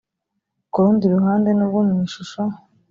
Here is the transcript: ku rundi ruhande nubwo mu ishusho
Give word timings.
ku 0.71 0.77
rundi 0.83 1.03
ruhande 1.15 1.49
nubwo 1.53 1.79
mu 1.87 1.95
ishusho 2.05 2.41